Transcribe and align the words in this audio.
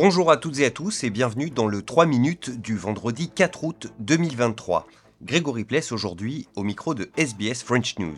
Bonjour 0.00 0.30
à 0.30 0.36
toutes 0.36 0.60
et 0.60 0.64
à 0.64 0.70
tous 0.70 1.02
et 1.02 1.10
bienvenue 1.10 1.50
dans 1.50 1.66
le 1.66 1.82
3 1.82 2.06
minutes 2.06 2.50
du 2.60 2.76
vendredi 2.76 3.30
4 3.30 3.64
août 3.64 3.88
2023. 3.98 4.86
Grégory 5.22 5.64
Pless 5.64 5.90
aujourd'hui 5.90 6.46
au 6.54 6.62
micro 6.62 6.94
de 6.94 7.10
SBS 7.16 7.64
French 7.64 7.98
News. 7.98 8.16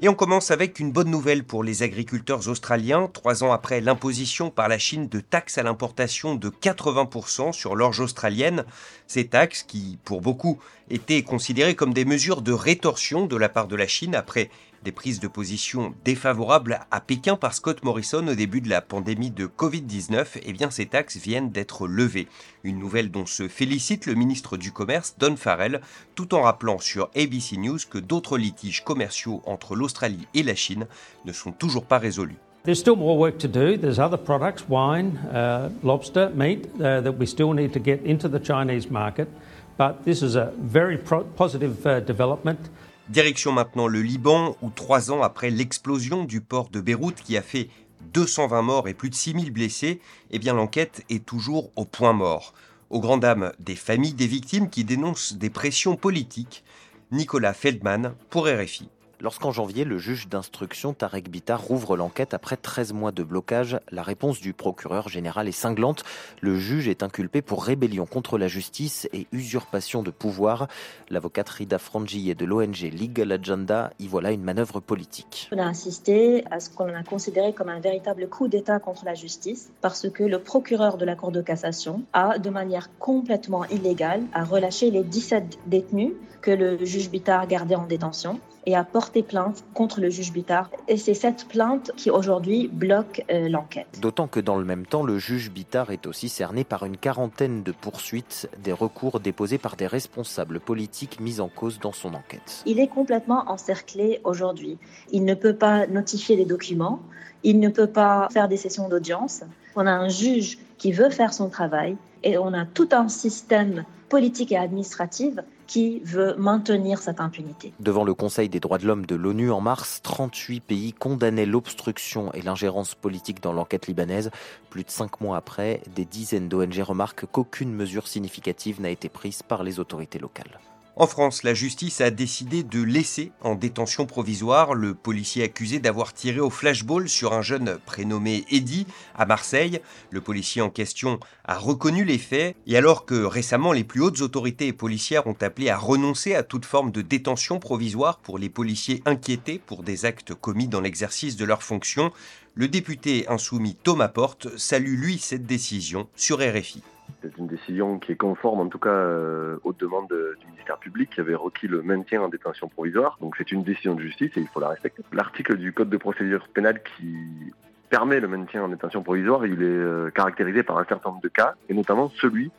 Et 0.00 0.08
on 0.08 0.14
commence 0.14 0.50
avec 0.50 0.80
une 0.80 0.92
bonne 0.92 1.10
nouvelle 1.10 1.44
pour 1.44 1.62
les 1.62 1.82
agriculteurs 1.82 2.48
australiens. 2.48 3.10
Trois 3.12 3.44
ans 3.44 3.52
après 3.52 3.82
l'imposition 3.82 4.48
par 4.48 4.66
la 4.66 4.78
Chine 4.78 5.08
de 5.08 5.20
taxes 5.20 5.58
à 5.58 5.62
l'importation 5.62 6.34
de 6.34 6.48
80% 6.48 7.52
sur 7.52 7.76
l'orge 7.76 8.00
australienne, 8.00 8.64
ces 9.06 9.26
taxes 9.26 9.62
qui, 9.62 9.98
pour 10.04 10.22
beaucoup, 10.22 10.58
étaient 10.88 11.22
considérées 11.22 11.74
comme 11.74 11.92
des 11.92 12.06
mesures 12.06 12.40
de 12.40 12.52
rétorsion 12.52 13.26
de 13.26 13.36
la 13.36 13.50
part 13.50 13.68
de 13.68 13.76
la 13.76 13.88
Chine 13.88 14.14
après 14.14 14.48
des 14.88 14.92
prises 14.92 15.20
de 15.20 15.28
position 15.28 15.92
défavorables 16.06 16.80
à 16.90 17.02
Pékin 17.02 17.36
par 17.36 17.52
Scott 17.52 17.84
Morrison 17.84 18.26
au 18.26 18.34
début 18.34 18.62
de 18.62 18.70
la 18.70 18.80
pandémie 18.80 19.30
de 19.30 19.44
Covid-19, 19.46 20.40
eh 20.42 20.52
bien 20.54 20.70
ces 20.70 20.86
taxes 20.86 21.18
viennent 21.18 21.50
d'être 21.50 21.86
levées. 21.86 22.26
Une 22.64 22.78
nouvelle 22.78 23.10
dont 23.10 23.26
se 23.26 23.48
félicite 23.48 24.06
le 24.06 24.14
ministre 24.14 24.56
du 24.56 24.72
Commerce, 24.72 25.14
Don 25.18 25.36
Farrell, 25.36 25.82
tout 26.14 26.34
en 26.34 26.40
rappelant 26.40 26.78
sur 26.78 27.10
ABC 27.14 27.58
News 27.58 27.80
que 27.90 27.98
d'autres 27.98 28.38
litiges 28.38 28.82
commerciaux 28.82 29.42
entre 29.44 29.76
l'Australie 29.76 30.26
et 30.32 30.42
la 30.42 30.54
Chine 30.54 30.86
ne 31.26 31.32
sont 31.34 31.52
toujours 31.52 31.84
pas 31.84 31.98
résolus. 31.98 32.38
There's 32.64 32.80
still 32.80 32.96
more 32.96 33.18
work 33.18 33.36
to 33.40 33.46
do. 33.46 33.76
There's 33.76 33.98
other 33.98 34.16
products, 34.16 34.64
wine, 34.70 35.18
uh, 35.30 35.68
lobster, 35.82 36.30
meat, 36.34 36.66
uh, 36.76 37.02
that 37.02 37.12
we 37.12 37.26
still 37.26 37.52
need 37.52 37.72
to 37.74 37.78
get 37.78 38.00
into 38.06 38.26
the 38.26 38.40
Chinese 38.42 38.90
market. 38.90 39.28
But 39.76 40.06
this 40.06 40.22
is 40.22 40.34
a 40.34 40.50
very 40.56 40.96
positive 40.96 41.86
uh, 41.86 42.00
development. 42.00 42.70
Direction 43.08 43.52
maintenant 43.52 43.86
le 43.86 44.02
Liban, 44.02 44.54
où 44.60 44.68
trois 44.68 45.10
ans 45.10 45.22
après 45.22 45.48
l'explosion 45.48 46.24
du 46.24 46.42
port 46.42 46.68
de 46.68 46.82
Beyrouth 46.82 47.22
qui 47.22 47.38
a 47.38 47.42
fait 47.42 47.70
220 48.12 48.60
morts 48.60 48.86
et 48.86 48.92
plus 48.92 49.08
de 49.08 49.14
6000 49.14 49.50
blessés, 49.50 50.00
eh 50.30 50.38
l'enquête 50.38 51.04
est 51.08 51.24
toujours 51.24 51.70
au 51.74 51.86
point 51.86 52.12
mort. 52.12 52.52
Aux 52.90 53.00
grandes 53.00 53.20
dames 53.22 53.52
des 53.60 53.76
familles 53.76 54.12
des 54.12 54.26
victimes 54.26 54.68
qui 54.68 54.84
dénoncent 54.84 55.32
des 55.34 55.48
pressions 55.48 55.96
politiques, 55.96 56.64
Nicolas 57.10 57.54
Feldman 57.54 58.14
pour 58.28 58.46
RFI. 58.46 58.90
Lorsqu'en 59.20 59.50
janvier, 59.50 59.82
le 59.82 59.98
juge 59.98 60.28
d'instruction 60.28 60.92
Tarek 60.92 61.28
Bitar 61.28 61.60
rouvre 61.60 61.96
l'enquête 61.96 62.34
après 62.34 62.56
13 62.56 62.92
mois 62.92 63.10
de 63.10 63.24
blocage, 63.24 63.80
la 63.90 64.04
réponse 64.04 64.40
du 64.40 64.52
procureur 64.52 65.08
général 65.08 65.48
est 65.48 65.52
cinglante. 65.52 66.04
Le 66.40 66.56
juge 66.56 66.86
est 66.86 67.02
inculpé 67.02 67.42
pour 67.42 67.64
rébellion 67.64 68.06
contre 68.06 68.38
la 68.38 68.46
justice 68.46 69.08
et 69.12 69.26
usurpation 69.32 70.04
de 70.04 70.12
pouvoir. 70.12 70.68
L'avocate 71.10 71.48
Rida 71.48 71.78
Frangier 71.78 72.36
de 72.36 72.44
l'ONG 72.44 72.92
Legal 72.92 73.32
Agenda 73.32 73.90
y 73.98 74.06
voilà 74.06 74.30
une 74.30 74.44
manœuvre 74.44 74.78
politique. 74.78 75.50
On 75.50 75.58
a 75.58 75.64
insisté 75.64 76.44
à 76.52 76.60
ce 76.60 76.70
qu'on 76.70 76.94
a 76.94 77.02
considéré 77.02 77.52
comme 77.52 77.70
un 77.70 77.80
véritable 77.80 78.28
coup 78.28 78.46
d'État 78.46 78.78
contre 78.78 79.04
la 79.04 79.14
justice 79.14 79.72
parce 79.80 80.08
que 80.08 80.22
le 80.22 80.38
procureur 80.38 80.96
de 80.96 81.04
la 81.04 81.16
Cour 81.16 81.32
de 81.32 81.42
cassation 81.42 82.02
a, 82.12 82.38
de 82.38 82.50
manière 82.50 82.96
complètement 83.00 83.64
illégale, 83.64 84.22
a 84.32 84.44
relâché 84.44 84.92
les 84.92 85.02
17 85.02 85.58
détenus 85.66 86.12
que 86.40 86.52
le 86.52 86.84
juge 86.84 87.10
Bitar 87.10 87.48
gardait 87.48 87.74
en 87.74 87.86
détention 87.86 88.38
et 88.68 88.76
a 88.76 88.84
porté 88.84 89.07
plainte 89.10 89.64
contre 89.74 90.00
le 90.00 90.10
juge 90.10 90.32
Bittard. 90.32 90.70
Et 90.86 90.96
c'est 90.96 91.14
cette 91.14 91.46
plainte 91.48 91.90
qui 91.96 92.10
aujourd'hui 92.10 92.68
bloque 92.68 93.24
euh, 93.30 93.48
l'enquête. 93.48 93.98
D'autant 94.00 94.28
que 94.28 94.40
dans 94.40 94.56
le 94.56 94.64
même 94.64 94.86
temps, 94.86 95.02
le 95.02 95.18
juge 95.18 95.50
Bittard 95.50 95.90
est 95.90 96.06
aussi 96.06 96.28
cerné 96.28 96.64
par 96.64 96.84
une 96.84 96.96
quarantaine 96.96 97.62
de 97.62 97.72
poursuites, 97.72 98.48
des 98.62 98.72
recours 98.72 99.20
déposés 99.20 99.58
par 99.58 99.76
des 99.76 99.86
responsables 99.86 100.60
politiques 100.60 101.20
mis 101.20 101.40
en 101.40 101.48
cause 101.48 101.78
dans 101.80 101.92
son 101.92 102.14
enquête. 102.14 102.62
Il 102.66 102.78
est 102.78 102.88
complètement 102.88 103.44
encerclé 103.50 104.20
aujourd'hui. 104.24 104.78
Il 105.10 105.24
ne 105.24 105.34
peut 105.34 105.54
pas 105.54 105.86
notifier 105.86 106.36
les 106.36 106.44
documents, 106.44 107.00
il 107.42 107.60
ne 107.60 107.68
peut 107.68 107.86
pas 107.86 108.28
faire 108.30 108.48
des 108.48 108.56
sessions 108.56 108.88
d'audience. 108.88 109.42
On 109.76 109.86
a 109.86 109.92
un 109.92 110.08
juge 110.08 110.58
qui 110.76 110.92
veut 110.92 111.10
faire 111.10 111.32
son 111.32 111.48
travail 111.48 111.96
et 112.22 112.38
on 112.38 112.52
a 112.54 112.64
tout 112.64 112.88
un 112.92 113.08
système 113.08 113.84
politique 114.08 114.52
et 114.52 114.56
administratif 114.56 115.34
qui 115.66 116.00
veut 116.00 116.34
maintenir 116.38 116.98
cette 116.98 117.20
impunité. 117.20 117.72
Devant 117.78 118.04
le 118.04 118.14
Conseil 118.14 118.48
des 118.48 118.58
droits 118.58 118.78
de 118.78 118.86
l'homme 118.86 119.04
de 119.04 119.14
l'ONU 119.14 119.50
en 119.50 119.60
mars, 119.60 120.00
38 120.02 120.60
pays 120.60 120.92
condamnaient 120.94 121.46
l'obstruction 121.46 122.32
et 122.32 122.40
l'ingérence 122.40 122.94
politique 122.94 123.42
dans 123.42 123.52
l'enquête 123.52 123.86
libanaise. 123.86 124.30
Plus 124.70 124.84
de 124.84 124.90
cinq 124.90 125.20
mois 125.20 125.36
après, 125.36 125.82
des 125.94 126.06
dizaines 126.06 126.48
d'ONG 126.48 126.80
remarquent 126.80 127.26
qu'aucune 127.30 127.72
mesure 127.72 128.08
significative 128.08 128.80
n'a 128.80 128.90
été 128.90 129.10
prise 129.10 129.42
par 129.42 129.62
les 129.62 129.78
autorités 129.78 130.18
locales. 130.18 130.58
En 131.00 131.06
France, 131.06 131.44
la 131.44 131.54
justice 131.54 132.00
a 132.00 132.10
décidé 132.10 132.64
de 132.64 132.82
laisser 132.82 133.30
en 133.42 133.54
détention 133.54 134.04
provisoire 134.04 134.74
le 134.74 134.94
policier 134.94 135.44
accusé 135.44 135.78
d'avoir 135.78 136.12
tiré 136.12 136.40
au 136.40 136.50
flashball 136.50 137.08
sur 137.08 137.34
un 137.34 137.42
jeune 137.42 137.78
prénommé 137.86 138.44
Eddy 138.50 138.84
à 139.14 139.24
Marseille. 139.24 139.80
Le 140.10 140.20
policier 140.20 140.60
en 140.60 140.70
question 140.70 141.20
a 141.44 141.56
reconnu 141.56 142.04
les 142.04 142.18
faits 142.18 142.56
et 142.66 142.76
alors 142.76 143.06
que 143.06 143.14
récemment 143.14 143.70
les 143.70 143.84
plus 143.84 144.00
hautes 144.00 144.22
autorités 144.22 144.72
policières 144.72 145.28
ont 145.28 145.36
appelé 145.40 145.70
à 145.70 145.78
renoncer 145.78 146.34
à 146.34 146.42
toute 146.42 146.64
forme 146.64 146.90
de 146.90 147.02
détention 147.02 147.60
provisoire 147.60 148.18
pour 148.18 148.36
les 148.36 148.48
policiers 148.48 149.00
inquiétés 149.06 149.60
pour 149.64 149.84
des 149.84 150.04
actes 150.04 150.34
commis 150.34 150.66
dans 150.66 150.80
l'exercice 150.80 151.36
de 151.36 151.44
leurs 151.44 151.62
fonctions, 151.62 152.10
le 152.54 152.66
député 152.66 153.24
insoumis 153.28 153.76
Thomas 153.76 154.08
Porte 154.08 154.58
salue 154.58 154.98
lui 154.98 155.18
cette 155.18 155.46
décision 155.46 156.08
sur 156.16 156.38
RFI. 156.38 156.82
C'est 157.22 157.36
une 157.36 157.46
décision 157.46 157.98
qui 157.98 158.12
est 158.12 158.16
conforme 158.16 158.60
en 158.60 158.68
tout 158.68 158.78
cas 158.78 158.90
euh, 158.90 159.56
aux 159.64 159.72
demandes 159.72 160.08
du 160.08 160.46
ministère 160.46 160.78
public 160.78 161.10
qui 161.10 161.20
avait 161.20 161.34
requis 161.34 161.66
le 161.66 161.82
maintien 161.82 162.22
en 162.22 162.28
détention 162.28 162.68
provisoire. 162.68 163.18
Donc 163.20 163.34
c'est 163.36 163.50
une 163.50 163.64
décision 163.64 163.94
de 163.94 164.00
justice 164.00 164.30
et 164.36 164.40
il 164.40 164.46
faut 164.48 164.60
la 164.60 164.68
respecter. 164.68 165.02
L'article 165.12 165.56
du 165.56 165.72
Code 165.72 165.90
de 165.90 165.96
procédure 165.96 166.46
pénale 166.48 166.80
qui 166.82 167.52
permet 167.90 168.20
le 168.20 168.28
maintien 168.28 168.62
en 168.64 168.68
détention 168.68 169.02
provisoire, 169.02 169.46
il 169.46 169.62
est 169.62 169.66
euh, 169.66 170.10
caractérisé 170.10 170.62
par 170.62 170.78
un 170.78 170.84
certain 170.84 171.10
nombre 171.10 171.22
de 171.22 171.28
cas, 171.28 171.54
et 171.68 171.74
notamment 171.74 172.10
celui 172.20 172.50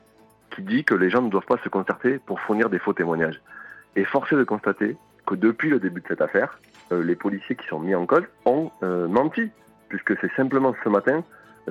qui 0.55 0.63
dit 0.63 0.83
que 0.83 0.95
les 0.95 1.09
gens 1.09 1.21
ne 1.21 1.29
doivent 1.29 1.45
pas 1.45 1.59
se 1.63 1.69
concerter 1.69 2.17
pour 2.17 2.39
fournir 2.39 2.69
des 2.69 2.79
faux 2.79 2.93
témoignages. 2.93 3.39
Et 3.95 4.03
forcé 4.03 4.35
de 4.35 4.43
constater 4.43 4.97
que 5.25 5.35
depuis 5.35 5.69
le 5.69 5.79
début 5.79 6.01
de 6.01 6.07
cette 6.07 6.21
affaire, 6.21 6.59
euh, 6.91 7.03
les 7.03 7.15
policiers 7.15 7.55
qui 7.55 7.67
sont 7.67 7.79
mis 7.79 7.93
en 7.93 8.05
cause 8.05 8.23
ont 8.45 8.71
menti, 8.81 9.51
puisque 9.88 10.19
c'est 10.19 10.31
simplement 10.35 10.75
ce 10.83 10.89
matin 10.89 11.23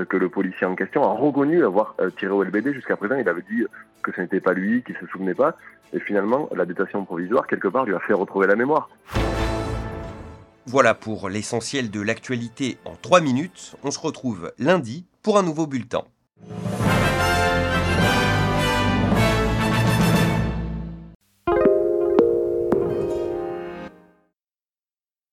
que 0.04 0.16
le 0.16 0.28
policier 0.28 0.66
en 0.66 0.74
question 0.74 1.02
a 1.02 1.12
reconnu 1.12 1.64
avoir 1.64 1.94
euh, 2.00 2.10
tiré 2.10 2.30
au 2.32 2.42
LBD. 2.42 2.72
Jusqu'à 2.74 2.96
présent, 2.96 3.16
il 3.16 3.28
avait 3.28 3.44
dit 3.50 3.64
que 4.02 4.12
ce 4.12 4.20
n'était 4.20 4.40
pas 4.40 4.52
lui, 4.52 4.82
qu'il 4.82 4.94
ne 4.94 5.00
se 5.00 5.06
souvenait 5.06 5.34
pas. 5.34 5.56
Et 5.92 6.00
finalement, 6.00 6.48
la 6.54 6.64
détention 6.66 7.04
provisoire, 7.04 7.46
quelque 7.46 7.68
part, 7.68 7.84
lui 7.84 7.94
a 7.94 8.00
fait 8.00 8.12
retrouver 8.12 8.46
la 8.46 8.56
mémoire. 8.56 8.90
Voilà 10.66 10.92
pour 10.94 11.30
l'essentiel 11.30 11.90
de 11.90 12.00
l'actualité 12.00 12.76
en 12.84 12.94
3 12.94 13.20
minutes. 13.20 13.76
On 13.82 13.90
se 13.90 13.98
retrouve 13.98 14.52
lundi 14.58 15.06
pour 15.22 15.38
un 15.38 15.42
nouveau 15.42 15.66
bulletin. 15.66 16.04